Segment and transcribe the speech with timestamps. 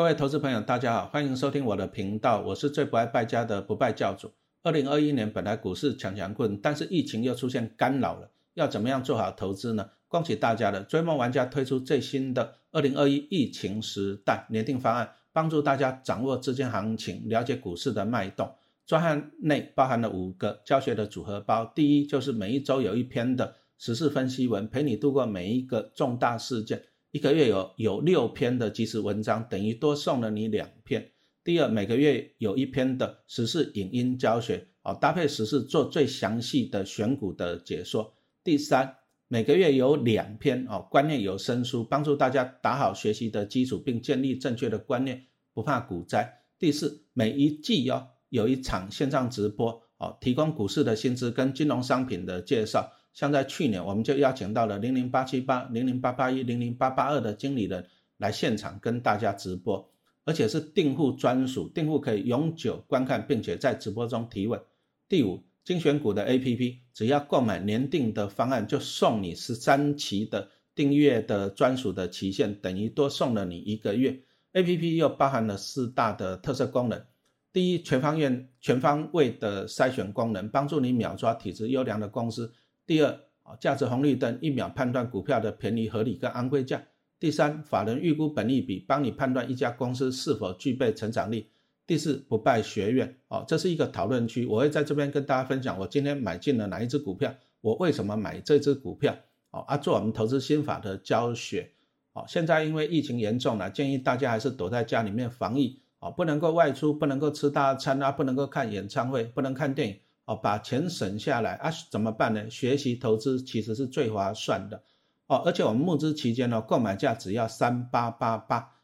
[0.00, 4.32] 各位投资朋友，大家好，欢迎收听我的频道，我是最不爱败家的不败教主。
[4.62, 9.90] 二零二一年本来股市强强棍，但是疫情又出现干扰了，要怎么样做好投资呢？
[10.08, 18.50] 恭喜大家了，追梦玩家推出最新的二零二一疫情时代年定方案，帮助大家掌握资金行情，了解股市的脉动。
[18.86, 26.84] 专案内包含了五个教学的组合包，第一就是每一周有一篇的时事分析文，陪你度过每一个重大事件。
[27.12, 31.10] 一个月有有六篇的即时文章，等于多送了你两篇。
[31.42, 38.14] 第二，每个月有一篇的时事影音教学，哦，搭配时事做最详细的选股的解说。
[38.44, 38.94] 第三，
[39.26, 46.44] 每个月有两篇哦，观念有声书，帮助大家打好学习的基础，并建立正确的观念，不怕股灾。
[46.60, 52.92] 第四，每一季哦有一场线上直播，哦，提供股市的薪资跟金融商品的介绍。
[53.12, 57.86] 像在去年，我们就邀请到了零零八七八、零零八八一、零零八八二的经理人
[58.18, 59.90] 来现场跟大家直播，
[60.24, 64.60] 而且是订户专属，订户可以永久观看，并且在直播中提问。
[65.08, 74.20] 第五，精选股的 A P P，只要购买年定的方案，就送你十三期的订阅的专属的期限，等于多送了你一个月。
[74.52, 77.04] A P P 又包含了四大的特色功能：
[77.52, 82.52] 第一，全方位全方位的筛选功能，帮助你秒抓体质优良的公司。
[82.90, 86.82] 第二啊，价值红绿灯一秒判断股票的便宜、合理跟昂贵价。
[87.20, 91.50] 第三，法人预估本利比，帮你判断一家公司是否具备成长力。
[91.86, 99.16] 第四，不败学院哦，这是一个讨论区，我会在这边跟大家分享我今天买进了哪一只股票，我为什么买这只股票
[99.52, 101.70] 哦，啊，做我们投资心法的教学
[102.14, 102.24] 哦。
[102.26, 109.96] 现在因为疫情严重了，建议大家还是躲在家里面防疫哦，不能够外出，不能够吃大餐啊，不能够看演唱会，不能看电影。
[110.30, 111.72] 哦，把钱省下来啊？
[111.90, 112.48] 怎么办呢？
[112.48, 114.80] 学习投资其实是最划算的
[115.26, 118.76] 哦，而且我们募资期间呢，购买价只要三八八八，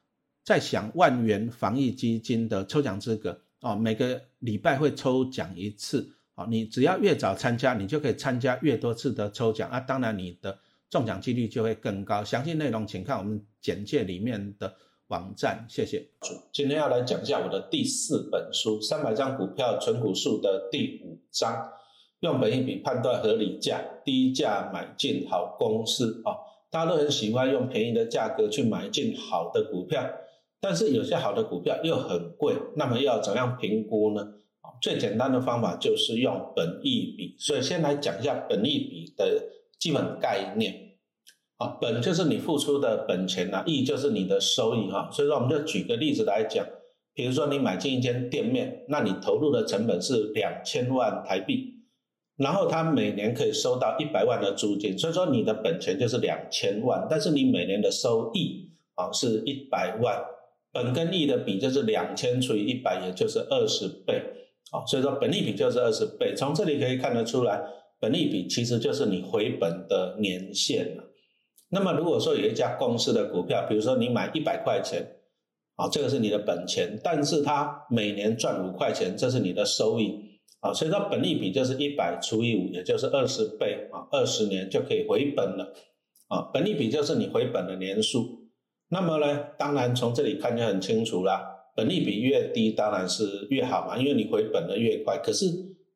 [0.42, 10.58] 再享万元防疫基金的抽奖资格哦，每个礼拜会抽奖一次哦，你只要越早参加，你就可以参加越多次的抽奖啊，当然你的
[10.90, 12.24] 中奖几率就会更高。
[12.24, 14.74] 详细内容请看我们简介里面的。
[15.08, 16.08] 网站，谢谢。
[16.52, 21.70] 今天要来讲一下我的第四本书《三百张股票存股术》的第五章，
[22.20, 26.34] 用本一笔判断合理价，低价买进好公司啊！
[26.70, 30.04] 大家都很喜欢用便宜的价格去买进好的股票，
[30.60, 34.26] 但是有些好的股票又很贵，那么要怎样评估呢？
[34.82, 39.40] 最简单的方法就是用本益比，所以先来讲一下本益比的
[39.78, 40.95] 基本概念。
[41.58, 45.08] 啊，本就是你付出的本钱呐，益就是你的收益哈。
[45.10, 46.66] 所以说，我们就举个例子来讲，
[47.14, 51.76] 比如说你买进一间店面，那你投入的成本是两千万台币，
[52.36, 60.22] 然后他每年可以收到一百万的租金，所以说你的本钱就是两千万，但是你每年的收益啊是一百万，
[60.70, 64.22] 本跟益的比就是两千除以一百，也就是二十倍
[64.72, 64.84] 啊。
[64.84, 67.62] 所以说本利比就是二十倍，从这里可以看得出来，
[67.98, 71.04] 本利比其实就是你回本的年限了。
[71.76, 75.06] 那么如果说有一家公司的股票，比如说你买一百块钱，
[75.74, 85.74] 啊，这个是你的本钱，但是它每年赚五块钱，这是你的收益，啊，所以说本利比就是一百除以五，也就是二十倍，啊，二十年就可以回本了，
[86.28, 88.48] 啊，本利比就是你回本的年数。
[88.88, 91.44] 那么呢，当然从这里看就很清楚啦，
[91.76, 95.18] 本利比越低当然是越好嘛，因为你回本的越快。
[95.18, 95.44] 可是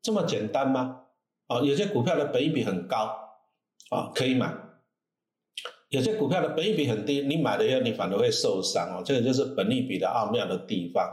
[0.03, 1.05] 这么简单吗？
[1.47, 3.17] 啊，有些股票的本利比很高，
[3.91, 4.55] 啊，可以买。
[5.91, 9.03] 有些股票的本益比很低，你买了以后你反而会受伤哦。
[9.05, 11.05] 这个就是本利比的奥妙的地方，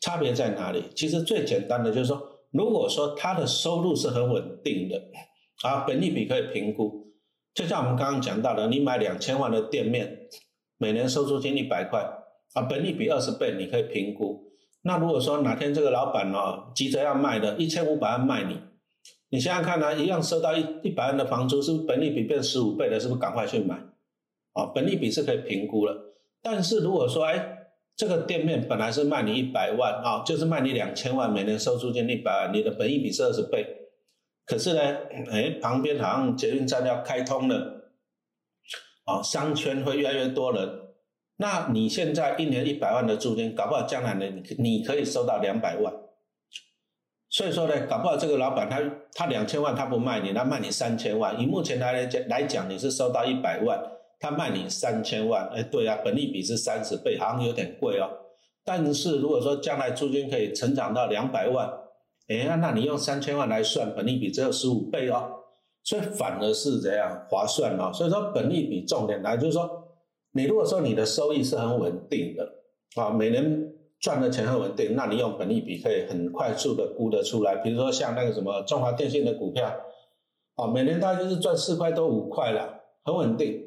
[0.00, 0.84] 差别在哪里？
[0.94, 5.02] 其实最简单的就是说，如果说它的收入是很稳定的，
[5.62, 7.12] 啊，本利比可以评估。
[7.52, 10.28] 就像我们刚刚讲到的，你买两千万的店面，
[10.76, 12.00] 每年收租金一百块，
[12.54, 14.52] 啊，本利比二十倍，你可以评估。
[14.82, 18.60] 那如果说哪天这个老板哦急着要卖的，一千五百万卖你。
[19.30, 22.98] 你想想看呢，一样收到一一百万的房租，是不是本利比变十五倍了？
[22.98, 23.76] 是不是赶快去买？
[24.54, 26.14] 啊，本利比是可以评估了。
[26.42, 27.58] 但是如果说，哎，
[27.94, 33.66] 这个店面本来是卖你一百万啊，就是卖你两千万，每年收租金一百万，你的本利比是二十倍。
[34.46, 34.80] 可是呢，
[35.30, 37.92] 哎，旁边好像捷运站要开通了，
[39.04, 40.80] 啊，商圈会越来越多人，
[41.36, 45.92] 那你现在一年一百万的租金，搞不好将来呢，你你可以收到两百万。
[47.30, 48.80] 所以说呢，搞不好这个老板他
[49.12, 51.38] 他两千万他不卖你，他卖你三千万。
[51.38, 53.78] 以目前来来讲来讲，你是收到一百万，
[54.18, 55.46] 他卖你三千万。
[55.48, 58.08] 哎，对啊，本利比是三十倍，好像有点贵哦。
[58.64, 61.70] 但是如果说将来租金可以成长到两百万，
[62.28, 65.30] 哎，那你用三千万来算，本利比只有十五倍哦。
[65.84, 67.90] 所以反而是这样划算哦。
[67.92, 69.70] 所以说本利比重点来就是说，
[70.32, 72.46] 你如果说你的收益是很稳定的
[72.96, 77.56] 啊，每年赚的钱很稳定，那你用本利比可以很快速的估得出来。
[77.56, 79.74] 比如说像那个什么中华电信的股票，
[80.54, 83.64] 啊，每年大概就是赚四块多五块了，很稳定。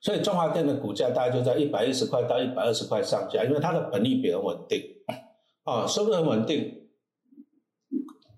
[0.00, 4.80] 所以中华电的股价大概就在一百一十块到一百二十块上下，因为它的本利比很稳定，
[5.64, 6.88] 啊，收入很稳定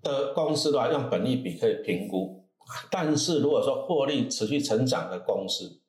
[0.01, 2.47] 的公司的话，用本利比可以评估。
[2.89, 5.81] 但是如果说获利持续成长的公司，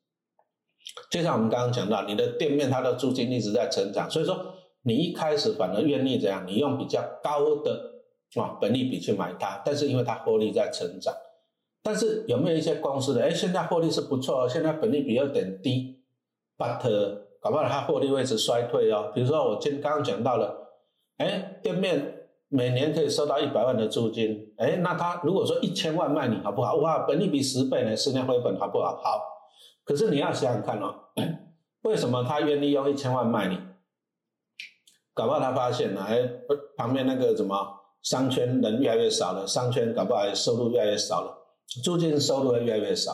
[1.10, 4.51] 就像我们刚刚讲到，你的店面它的租金一直在成长，所以说
[4.82, 6.44] 你一开始反而愿意怎样？
[6.46, 7.92] 你用比较高的
[8.34, 11.14] 啊本利比去买它，但是因为它获利在成长。
[11.84, 13.22] 但是有没有一些公司的？
[13.22, 16.00] 哎，现在获利是不错，现在本利比有点低
[16.56, 16.80] ，but
[17.40, 19.10] 搞不好它获利会是衰退哦。
[19.14, 20.68] 比如说我今刚刚讲到了，
[21.18, 26.76] 哎，店面每年可以收到一百万的租金，哎，那他如果说一千万卖你好不好？
[26.76, 29.00] 哇，本利比十倍呢，十年回本好不好？
[29.02, 29.20] 好。
[29.84, 30.94] 可是你要想想看哦，
[31.82, 33.58] 为什么他愿意用一千万卖你？
[35.14, 36.22] 搞不好他发现了，哎，
[36.76, 37.54] 旁边那个什么
[38.02, 41.38] 商圈人越来越少了，商圈搞不好收入越来越少了。
[41.82, 43.12] 租金收入会越来越少，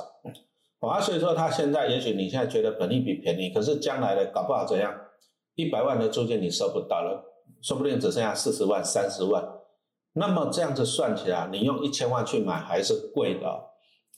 [0.80, 4.92] 好啊，所以说他现在也许你现在觉得本利比便宜，可是将来的搞不好怎样，
[5.54, 7.22] 一百万的租金你收不到了，
[7.62, 9.46] 说不定只剩下四十万、三十万，
[10.14, 13.46] 那么这样子算起来，你用一千万去买还是贵的，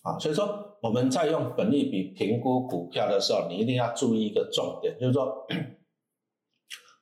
[0.03, 0.49] 啊，所以说
[0.81, 5.47] 我们在用本利比评估股票的时候，你一定要注意一个重点，就是说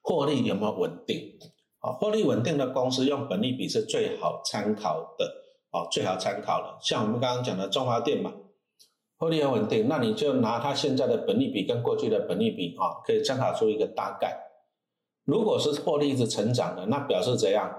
[0.09, 1.39] 获利有没有稳定，
[1.81, 5.45] 啊，获利稳定的公司用本利比是最好参考的。
[5.71, 8.33] 啊，最好参考了，像我们刚刚讲的中华电嘛，
[9.19, 14.35] 获利很稳定，那你就拿它现在的本利比跟过去的本利比啊，可以参考出一个大概。
[15.27, 17.71] 如果是获利一直成长的，那表示怎样？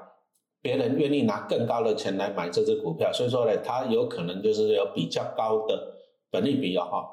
[0.61, 5.95] 别人愿意拿更高的钱来买这只股票，所以说呢，它有可能就是有比较高的
[6.29, 7.09] 本利比哦哈。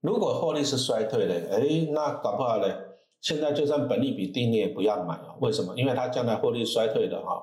[0.00, 2.74] 如果获利是衰退的，哎，那搞不好呢，
[3.20, 5.36] 现在就算本利比低，你也不要买了。
[5.40, 5.74] 为什么？
[5.76, 7.42] 因为它将来获利衰退的哈。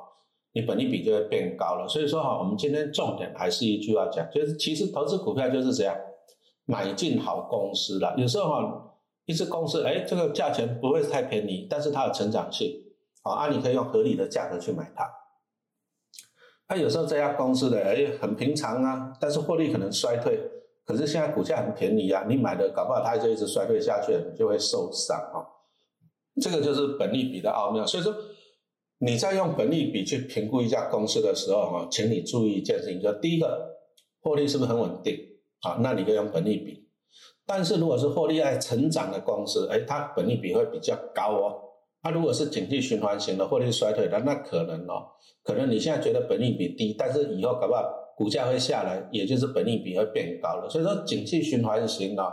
[0.54, 5.94] 你本利比就会变高了，所以说哈，我们今天重点还是一句话讲，就是其实投资股票就是这样，
[6.64, 8.16] 买进好公司了。
[8.18, 8.96] 有时候哈，
[9.26, 12.74] 一只公司哎，这个价钱不会太便宜，但是它有成长性，
[13.22, 15.06] 好，啊，你可以用合理的价格去买它。
[16.70, 20.40] 那有时候这家公司的哎很平常啊，但是获利可能衰退，
[20.86, 25.44] 可是现在股价很便宜啊，你买的搞不好它就一直衰退下去，你就会受伤啊。
[26.42, 28.16] 这个就是本利比的奥妙，所以说。
[29.00, 33.76] 你在用本利比去评估一家公司的时候，哈，请你注意一件事情，就第一个，
[34.22, 35.20] 获利是不是很稳定？
[35.64, 36.88] 啊，那你可以用本利比。
[37.46, 41.56] 但是如果是获利在成长的公司，哎，它本利比会比较高哦。
[42.02, 45.12] 它如果是景气循环型的，获利衰退的，那可能哦，
[45.44, 47.84] 可能你现在觉得本利比低，但是以后搞不好
[48.16, 50.70] 股价会下来，也就是本利比会变高了。
[50.70, 52.24] 所以说，景气循环型的，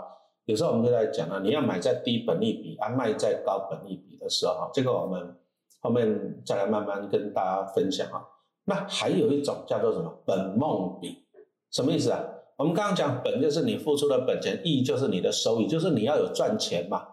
[0.44, 5.36] 有时候我们就在讲啊，你要买在低本利比，啊卖在高本利比的时候，哈，这个我们。
[5.84, 8.22] 后面再来慢慢跟大家分享啊。
[8.66, 11.24] 那还有一种叫做什么本梦比，
[11.72, 12.22] 什么意思啊？
[12.56, 17.04] 我们刚刚讲本就是你付出的本钱，益就是你的收益，就是你要有赚钱嘛。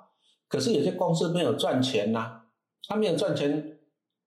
[0.48, 2.42] 可是有些公司没有赚钱呐，
[2.88, 3.80] 他没有赚钱，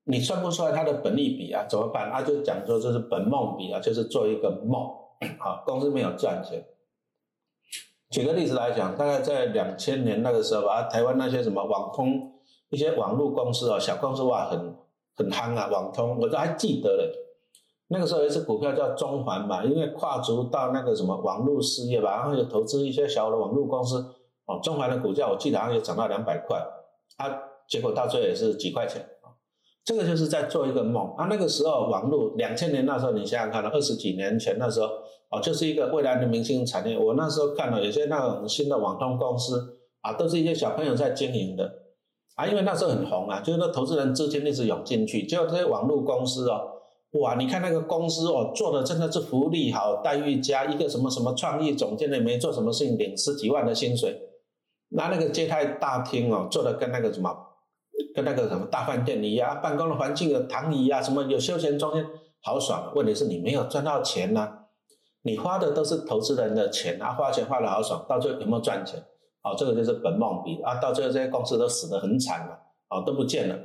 [0.07, 2.11] 你算不出来它的本利比啊，怎么办？
[2.11, 4.83] 他就讲说这是本梦比啊，就是做一个梦
[5.39, 6.67] 啊，公司没有赚钱。
[8.13, 12.29] 举个例子来讲，大概在两千年那个时候吧，台湾那些什么网通。
[12.69, 14.75] 一些网络公司哦，小公司哇，很
[15.15, 17.13] 很夯啊，网通我都还记得嘞。
[17.89, 23.99] 那个时候有一只股票叫中环嘛，因为跨足到那个什么网络事业吧，然后又投资一些小的网络公司
[24.47, 24.59] 哦。
[24.63, 26.59] 中环的股价我记得好像也涨到两百块，
[27.19, 27.29] 啊，
[27.69, 29.07] 结果到最后也是几块钱。
[29.85, 31.27] 这个就是在做一个梦啊。
[31.29, 34.87] 那个时候网络两千年那时候，你想想看，二十几年前那时候
[35.31, 36.99] 哦，就是一个未来的明星产业。
[36.99, 41.81] 我那时候看了有些那种新的网通公司啊，都是一些小朋友在经营的。
[42.35, 46.63] 啊，因为那时候很红啊，就是说投资人资金一直涌进去，结果这些网络公司哦，
[47.21, 54.19] 哇，你看那个公司哦，做的真的是福利好，待遇佳，一个什么什么创意总监的没做什么事情，领十几万的薪水，
[54.89, 57.31] 那那个接待大厅哦，做的跟那个什么，
[58.15, 62.05] 跟那个什么大饭店一样，办公的环境有躺椅啊，什么有休闲中心，
[62.43, 62.93] 好爽。
[62.95, 64.67] 问题是你没有赚到钱呐，
[65.23, 69.03] 你花的都是投资人的钱啊，花钱花的好爽，到最后有没有赚钱？
[69.43, 72.59] 哦，这个就是本梦比啊，到最后这些公司都死得很惨了，
[72.91, 73.57] 哦，都不见了。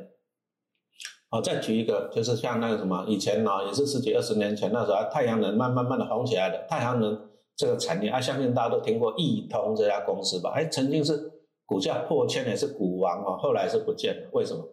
[1.29, 10.53] 哦，再举一个，就是像那个什么，以前呢也是十几二十年前那时候，太阳能慢慢慢的红起来的，太阳能这个产业啊，相信大家都听过易通这家公司吧？
[10.55, 11.31] 哎，曾经是
[11.67, 14.67] 股价破千也是股王哦，后来是不见了，为什么？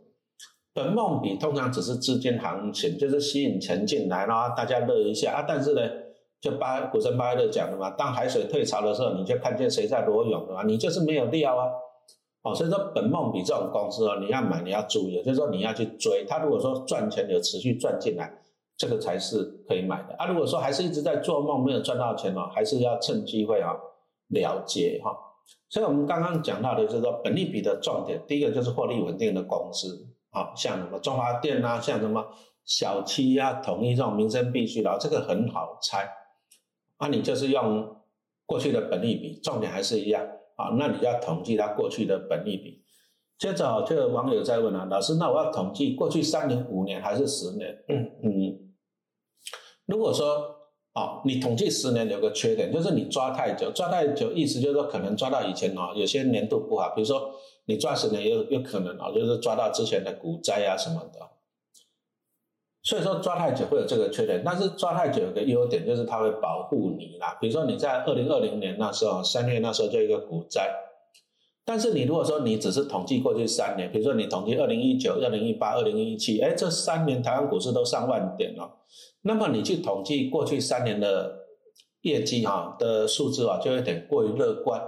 [0.73, 5.83] 本梦比通常只是资金行情，就是吸引钱进来，然后大家乐一下啊，但是呢？
[6.41, 11.71] 就巴股神巴菲特讲的嘛，当海水退潮的时候，你就看见谁在裸泳了嘛，你就是没有料啊。
[12.43, 16.41] 哦，所以说本梦比这种公司哦，你要买你要注意，就是说你要去追它。
[16.41, 18.31] 如果说赚钱有持续赚进来，
[18.77, 20.27] 这个才是可以买的啊。
[20.27, 23.75] 如果说还是一直在做梦没有赚到钱哦，还是要趁机会啊
[24.29, 25.17] 了解哈。
[25.69, 32.27] 所以我们刚刚讲到的就是说本利比的重点，第一个就是获利稳定的公司啊，像什么中华电啊，像什么
[32.65, 36.09] 小七啊、统一这种民生必须的，这个很好猜。
[37.01, 37.97] 那你就是用
[38.47, 40.25] 过去的本利比，重点还是一样。
[40.57, 42.85] 啊，那你要统计它过去的本利比。
[43.37, 47.77] 接着，就有网友在问了，老师，那我要统计过去三年、五年还是十年？
[47.89, 48.75] 嗯嗯。
[49.87, 50.64] 如果说，
[50.95, 57.33] 啊，你统计十年有个缺点，就是你抓太久，抓太久，意思就是说可能抓到以前哦，有些年度不好，比如说
[57.67, 61.21] 你抓十年，有有可能啊，就是抓到之前的股灾啊什么的。
[62.85, 67.37] 所以说抓太久会有这个缺点，但是抓太久有个优点就是它会保护你啦。
[67.41, 70.71] 比如说你在二零二零年那时候三月那时候就一个股灾，
[71.65, 78.71] 但是你如果说你只是统计过去三年，比如说你统计二零一九、二零一八、二零一七，哎，这三年台湾股市都上万点了，
[79.27, 81.47] 那么你去统计过去三年的
[82.03, 84.81] 业绩哈的数字啊，就有点过于乐观。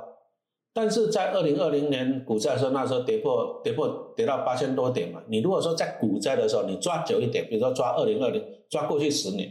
[0.75, 5.23] 但是在二零二零年股灾的时候，那时候跌破跌破跌到八千多点嘛。
[5.29, 9.51] 你如果说在股灾的时候，你抓久一点，比如说抓二零二零，抓过去十年，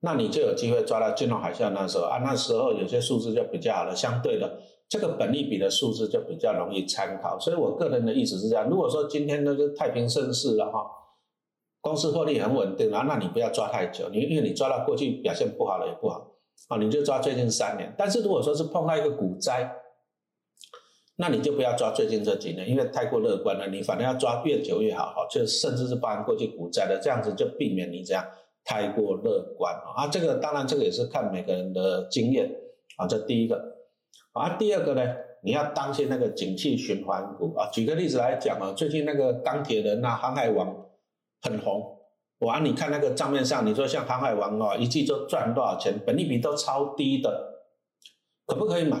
[0.00, 2.18] 那你就有机会抓到金融海啸那时候啊。
[2.18, 4.60] 那时候有些数字就比较好了，相对的
[4.90, 7.38] 这个本利比的数字就比较容易参考。
[7.40, 10.84] 所以我个人的意思是这样：如果说今天那个太平盛世了哈，
[11.86, 16.32] 公司获利很稳定啊，那你不要抓太久，你因为你抓到过去表现不好了也不好
[16.68, 17.94] 啊，你就抓最近三年。
[17.96, 19.70] 但是如果说是碰到一个股灾，
[21.16, 23.68] 那你就不要抓最近这几年，因为太过乐观了。
[23.68, 28.26] 你反正要抓越久越好，哈，就甚至是包含过去股灾的，这样子就避免你这样
[28.64, 30.08] 太过乐观啊。
[30.08, 32.50] 这个当然这个也是看每个人的经验
[32.96, 33.06] 啊。
[33.06, 33.62] 这第一个
[34.32, 35.02] 啊，第二个呢，
[35.44, 37.70] 你要当心那个景气循环股啊。
[37.72, 40.85] 举个例子来讲啊，最近那个钢铁人啊，航海王
[41.46, 41.98] 很红，
[42.40, 47.62] 哇，你看那个账面上，你说像航海王啊，一季就赚多少钱，本利比都超低的，
[48.46, 49.00] 可不可以买？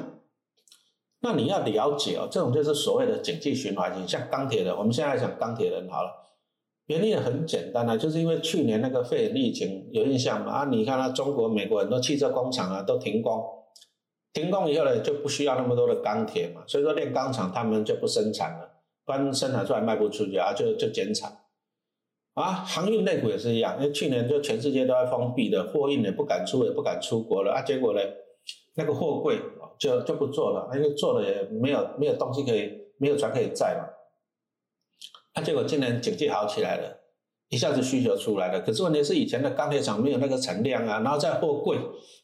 [1.20, 6.10] 那你要了解哦，这种就是所谓的经济循环型，像钢铁人，我们现在讲钢铁人好了，
[6.86, 10.52] 原因也很简单啊，就是因为去年那个肺炎疫情有印象吗？
[10.52, 13.44] 啊，你看啊，中国、美国很多汽车工厂啊都停工，
[14.32, 18.70] 停工以后呢就不需要那么多的钢铁嘛，所以说炼钢厂他们就不生产了，
[19.04, 21.32] 不然生产出来卖不出去啊，就就减产。
[22.36, 28.00] 啊，航运内股也是一样，因为去年就全世界都在封闭的，货运也不敢出，也不敢出国了啊，结果呢，
[28.76, 29.40] 那个货柜。
[29.78, 33.84] 就就不做了，因为做了也没有没有东西可以，没有船可以载嘛。
[35.34, 36.98] 啊结果今年经济好起来了，
[37.50, 38.62] 一下子需求出来了。
[38.62, 41.76] 可是问题是以前的钢铁厂没有那个产量啊，然后在货柜，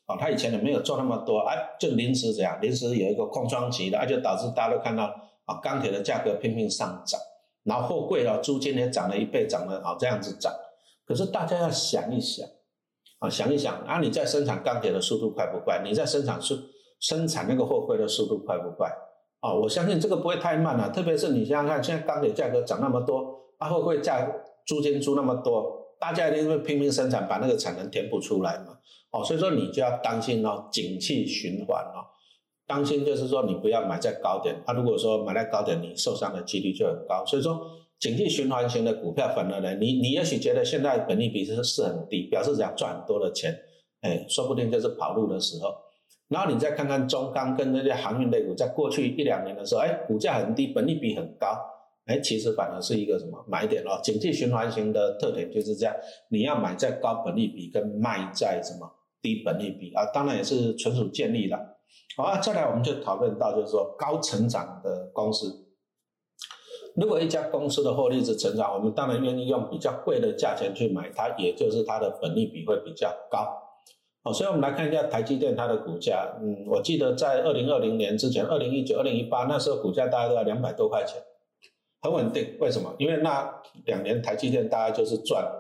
[0.06, 5.14] 啊，他以前也没有做那么多，啊，就临时这样，临时有一个空窗期的，啊，就导致大家都看到
[5.44, 7.20] 啊，钢铁的价格拼命上涨，
[7.64, 10.52] 然后货柜啊，租金也涨了一倍，涨了啊，这样子涨。
[11.04, 12.46] 可是大家要想一想，
[13.18, 15.82] 啊，想一想，啊，你在生产钢铁的速度快不快？
[15.84, 16.56] 你在生产速
[17.00, 18.90] 生产那个货柜的速度快不快？
[19.40, 20.90] 啊，我相信这个不会太慢了。
[20.90, 24.30] 特别是你想想看，现在钢铁价格涨那么多，啊，货柜价
[24.66, 28.78] 租金租那么多，大家一定会拼命生产，把那个产能填补出来嘛。
[29.10, 32.06] 哦，所以说你就要当心哦，景气循环哦，
[32.66, 34.56] 当心就是说你不要买在高点。
[34.64, 37.24] 啊，如果说买在高点，你受伤的几率就很高。
[37.26, 37.60] 所以说，
[37.98, 43.54] 景气循环型的股票，反而呢，你你也许觉得现在本利比是是很低，表示想赚很多的钱，
[44.00, 45.74] 哎，说不定就是跑路的时候。
[46.28, 51.58] 然后你再看看中钢跟那些航运类股，在过去一两年的时候，哎，股价很低，本利比很高，
[52.06, 54.00] 哎，其实反而是一个什么买点哦。
[54.02, 55.94] 景气循环型的特点就是这样，
[56.30, 58.90] 你要买在高本利比，跟卖在什么
[59.20, 61.56] 低本利比啊，当然也是纯属建立的。
[62.16, 65.66] 好啊，再来我们就讨论到，就是说高成长的公司，
[66.94, 73.58] 如果一家公司的获利是成长，我们当然愿意用比较贵的价钱去买它，也就是它的本利比会比较高。
[74.22, 76.36] 好，所以我们来看一下台积电它的股价。
[76.40, 81.20] 嗯，我记得在二零二零年之前，二零一九、二零一八那时候股价大概都要两百多块钱，
[82.02, 82.58] 很稳定。
[82.60, 82.94] 为什么？
[82.98, 85.50] 因为那两年台积电大概就是赚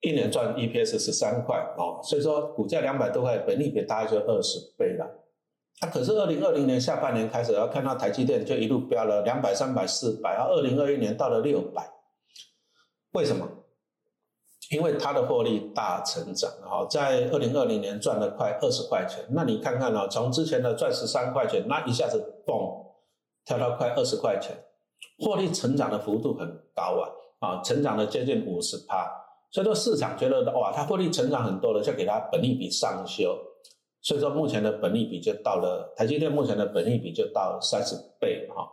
[0.00, 5.23] 一年赚 EPS 十三块哦，所以说股价两百多块，本利比大概就二十倍了。
[5.80, 11.90] 啊，可是二零二零年下半年开始，要看到台积电就一路飙了两百、三百、四百，啊，二零二一年到了六百，
[13.12, 13.48] 为什么？
[14.70, 19.22] 因为它的获利大成长，哈，在二零二零年赚了快二十块钱。
[19.30, 22.82] 那你看看哦，从之前的赚十三块钱，那一下子嘣
[23.44, 24.56] 跳到快二十块钱，
[25.18, 27.04] 获利成长的幅度很高啊，
[27.40, 29.06] 啊，成长了接近五十趴。
[29.50, 33.36] 所以说市场觉得哇，它获利成长很多了，就给它本利比上修。
[34.04, 38.68] 所以说目前的本利比就到了台积电目前的本利比就到三十倍哈。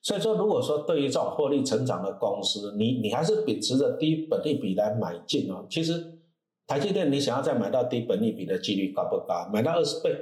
[0.00, 5.66] 所以说，如果说对于这种获利成长的公司，你你还是秉持着低本利比来买进哦。
[5.68, 6.20] 其实
[6.68, 9.50] 台积电你想要再买到低本利比的几率高不高？
[9.52, 10.16] 买到二十倍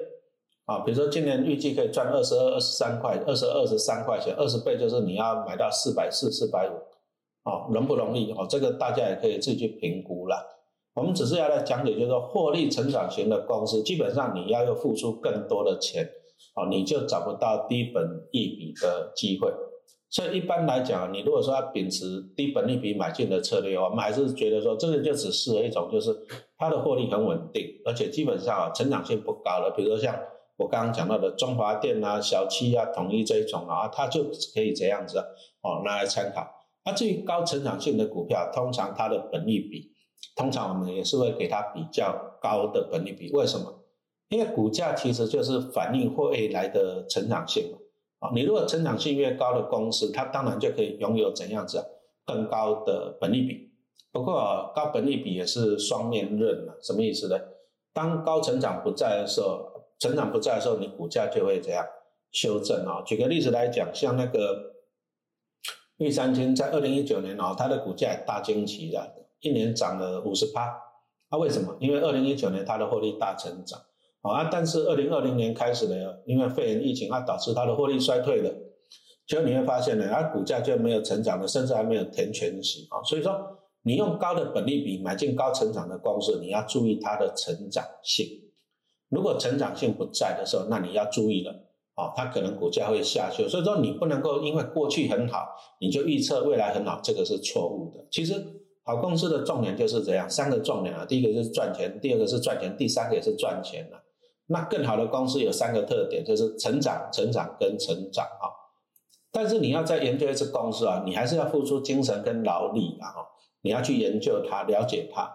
[0.64, 6.72] 啊，比如说今年预计可以赚二十二、二十三块、二十二、十三块钱，二十倍就是你要买到四百四、四百五，
[7.44, 8.32] 哦，容不容易？
[8.32, 10.57] 哦，这个大家也可以自己去评估了。
[10.98, 16.04] 我们只是要来讲解，就是说获利成长型的公司，基本上你要要付出更多的钱，
[16.56, 19.48] 哦，你就找不到低本益比的机会。
[20.10, 26.10] 所以一般来讲，你如果说要秉持低本利比买进的策略，我们还是觉得说，这个就只适合一种，就是
[26.56, 30.18] 它的获利很稳定，而且基本上啊成长性不高的，比如说像
[30.56, 34.24] 我刚刚讲到的中华电啊、小七啊、统一这一种啊，它就
[34.54, 35.18] 可以这样子
[35.62, 36.46] 哦拿来参考。
[36.86, 39.92] 那至于高成长性的股票，通常它的本利比，
[40.36, 43.30] 通常我们也是会给它比较高的本利比。
[43.32, 43.84] 为什么？
[44.28, 47.78] 因为股价其实就是反映未来的成长性嘛。
[48.20, 51.84] 啊，你如果成长性越高的公司，它当然就可以拥有怎样子啊
[52.26, 53.70] 更高的本利比。
[54.10, 57.38] 不过高本利比也是双面刃啊，什么意思呢？
[57.92, 61.86] 当高成长不在的时候，成长不在的时候，你股价就会怎样
[62.32, 63.02] 修正啊？
[63.06, 64.74] 举个例子来讲，像那个
[65.98, 70.74] 玉三金在二零一九年啊，它的股价大惊奇的，一年涨了五十趴。
[71.30, 71.76] 那为什么？
[71.80, 73.80] 因为二零一九年它的获利大成长。
[74.20, 75.94] 啊，但是二零二零年开始呢，
[76.26, 78.52] 因为肺炎疫情啊，导致它的获利衰退了，
[79.26, 83.00] 就你会发现呢，它股价就没有成长了，甚至还没有填全息啊。
[83.04, 88.26] 所以说，你用高的本利比买进高成长的公司，你要注意它的成长性。
[89.08, 91.52] 如果成长性不在的时候，那你要注意了
[91.94, 93.48] 啊，它可能股价会下修。
[93.48, 95.46] 所以说，你不能够因为过去很好，
[95.80, 98.04] 你就预测未来很好，这个是错误的。
[98.10, 98.34] 其实
[98.88, 104.02] 好公司的重点就是这样，三个重点啊，第一个就是赚钱，第二个是赚钱，第三个也是赚钱了。
[104.46, 108.48] 那更好的公司有三个特点，就是成长、成长跟成长啊。
[109.30, 113.12] 但是你要在研究一次公司啊，你还是要付出精神跟劳力啊。
[113.60, 115.30] 你要去研究它、了解它，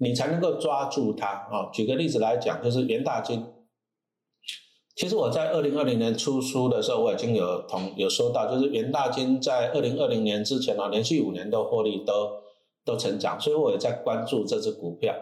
[0.00, 1.70] 你才能够抓住它啊。
[1.72, 3.46] 举个例子来讲，就是元大金。
[4.94, 12.32] 其实我在二零二零年出书的时候，我已经有同有说到，就是元大金在二零二零年之前啊，连续五年都获利都
[12.88, 15.14] 都成长，所以我也在关注这只股票。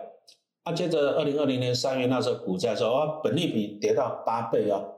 [0.64, 4.94] 那接着，二零二零年三月那时候，股价说哦，本利比跌到八倍哦，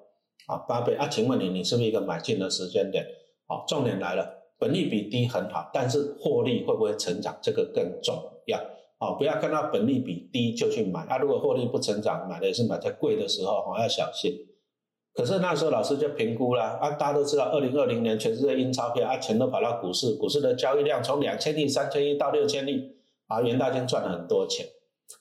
[0.47, 3.05] 啊八倍啊，请问你，你是不是一个买进的时间点？
[3.47, 4.29] 好，重点来了，
[4.59, 7.37] 本利比低很好，但是获利会不会成长？
[7.43, 8.15] 这个更重
[8.47, 8.59] 要
[8.99, 14.33] 哦，不要看到本利比低就去买啊，如果获利不成长，买的也是买在贵的时候哦，要小心。
[15.19, 22.93] 可是那时候老师就评估了啊，大家都知道，二零二零年全世界印钞票啊，钱都跑到股市，股市的交易量从两千亿、三千亿到六千亿，
[23.27, 24.65] 啊，元大金赚了很多钱。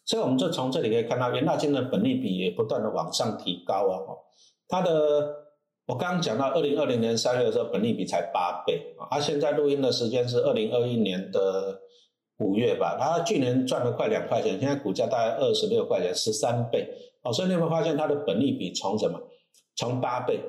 [0.06, 3.98] 所以我们就从这里可以看到，元大金的本利比也不断的往上提高啊。
[4.68, 5.34] 他的
[5.88, 9.08] 我刚刚讲到，二零二零年三月的时候，本利比才八倍啊。
[9.10, 11.80] 他现在录音的时间是二零二一年的
[12.38, 12.98] 五月吧。
[13.00, 16.88] 他去年赚了快两块钱，现在股价大概二十六块钱，十三倍
[17.24, 17.34] 哦。
[17.34, 19.20] 所以你会发现它的本利比从什么？
[19.78, 20.42] 从八倍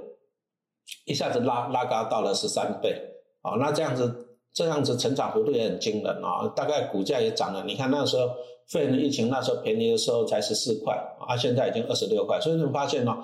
[1.05, 3.01] 一下子拉拉高到了十三倍
[3.43, 3.53] 啊？
[3.61, 4.25] 那这样子。
[4.51, 7.63] 这样子成长幅度也很惊人啊，大概股价也涨了。
[7.65, 8.29] 你看那时候
[8.67, 12.41] 肺炎疫情那时候便宜的时候才十四块啊，现在已经二十六块。
[12.41, 13.15] 所以你发现呢，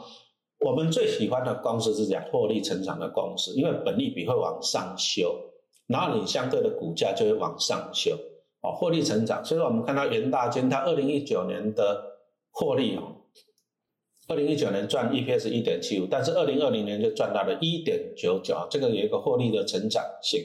[0.61, 5.35] 我们最喜欢的公司是讲获利成长的公司，因为本利比会往上修，
[5.89, 8.13] 然后你相对的股价就会往上修
[8.61, 9.45] 哦，获利成长。
[9.45, 12.01] 所以说我们看到元大金它二零一九年的
[12.53, 13.14] 获利哦，
[14.27, 20.41] 二零一九年赚 EPS 一点七五，但是二零二零年就赚到了一点九九，这个有一个获利的成长性。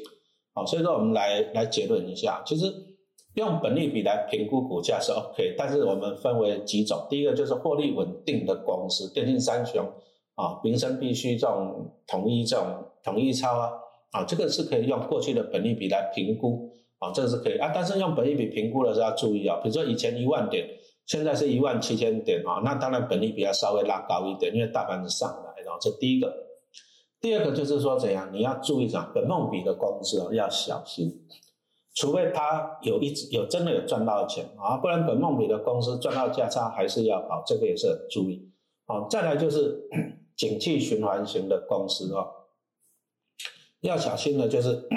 [0.54, 2.66] 好，所以说我们来来结论一下，其实
[3.36, 9.86] 用本利比来评估股价是 OK，但是我们分为几种，第一个就是获利稳定的公司，电信三雄
[10.36, 12.66] 啊，民生必须这种统一这种
[13.04, 13.70] 统一超啊，
[14.12, 20.68] 啊，这个是可以用过去的本利比来评估啊，这个是可以啊，但是用本利比评估的时候要注意啊，比如说以前一万点，
[21.10, 26.32] 现在是一万七千点啊，那当然本利比要稍微拉高一点，因为大盘子上来，然后这第一个。
[27.20, 31.26] 第二个就是说怎样，你要注意讲本梦比的公司哦，要小心，
[31.96, 38.48] 除非他有一有真的有赚到钱啊，不然本梦比的公司赚到价差还是要跑，这个也是很注意。
[38.86, 39.90] 好，再来就是
[40.38, 42.39] 景气循环型的公司哦，
[43.82, 44.88] 要小心的就是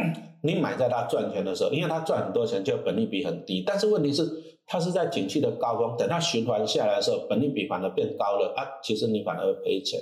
[0.42, 4.28] 你买在它赚钱的时候，因为它赚很多钱，就本利比很低，但是问题是
[4.66, 10.00] 它是在景气的高峰，等它循环下来的时候，本利比反而变高了啊，其实你反而会赔钱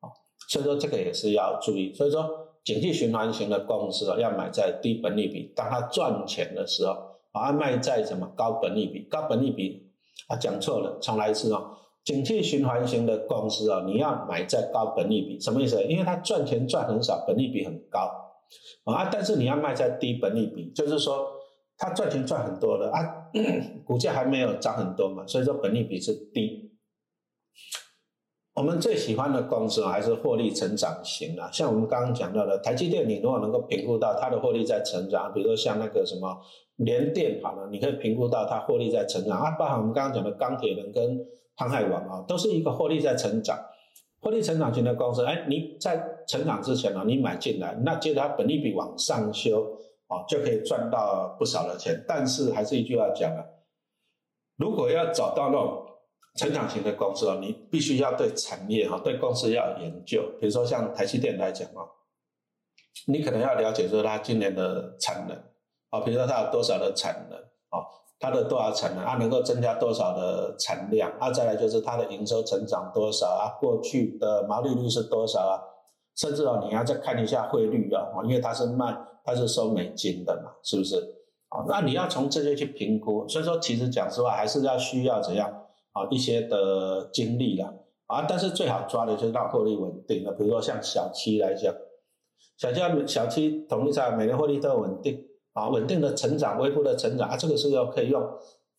[0.00, 0.06] 啊。
[0.48, 1.92] 所以说这个也是要注意。
[1.94, 2.30] 所以说，
[2.64, 6.94] 景气循环型的公司啊，要买在低本利比，当它赚钱的时候，
[7.32, 9.00] 啊，卖在什么高本利比？
[9.10, 9.90] 高本利比
[10.28, 11.76] 啊，讲错了，重来一次哦。
[12.04, 15.82] 景气循环型的公司啊，你要买在高本利比，什么意思？
[15.84, 18.10] 因为它赚钱赚很少，本利比很高。
[18.84, 21.26] 啊，但是你要卖在低本利比，就是说
[21.78, 23.30] 它赚钱赚很多了啊，
[23.86, 26.70] 股价还没有涨很多嘛，所以说本利比是低。
[28.54, 36.36] 我们最喜欢的公司还是获利成长型的，像我们刚刚讲到的台积电，你如果能够评估到它的获利在成长，比如说像那个什么
[36.76, 41.18] 联电好了，你可以评估到它获利在成长啊，包含我们刚刚讲的钢铁人跟
[41.62, 43.56] 航海王啊，都是一个获利在成长。
[44.20, 52.04] 获利成长型的公司，哎，你在成长之前呢，你买进来，那接着它本利比往上修，啊，就可以赚到不少的钱。
[52.08, 53.44] 但是还是一句话讲啊，
[54.56, 55.86] 如果要找到那种
[56.36, 60.22] 成长型的公司啊，你必须要对产业哈，对公司要研究。
[60.40, 61.86] 比如说像台积电来讲啊，
[63.06, 65.36] 你可能要了解说它今年的产能
[65.90, 67.38] 啊，比如说它有多少的产能
[67.70, 67.86] 啊。
[68.22, 75.58] 它的多少产能，它能够增加多少的产量，啊，再来就是它的营收成长多少啊，过去的毛利率是多少啊，
[76.14, 80.94] 甚至哦，你要再看一下汇率啊，因为它是卖，它是收美金的嘛，是不是？
[81.48, 85.50] 啊，那你要从这些去评估，所以说其实讲实话，还是要需要怎样
[85.90, 87.74] 啊一些的精力啦，
[88.06, 91.74] 啊，但是最好抓的就是让获利稳定的，比如说像小七来讲，
[92.56, 95.26] 小七小七统一下每年获利都稳定。
[95.52, 98.22] 啊，稳定的成长，微幅的成长啊，这个是要可以用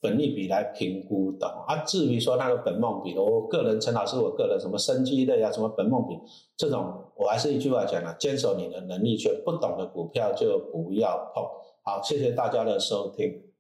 [0.02, 1.78] 本利比来评估的啊。
[1.86, 6.18] 至于说那个本梦比，我个人陈老师，我个人什么生机类啊，什么本梦比
[6.58, 11.44] 这种，我还是一句话讲啊，坚守你的能力圈，不懂的股票就不要碰。
[11.84, 13.53] 好，谢谢大家的收听。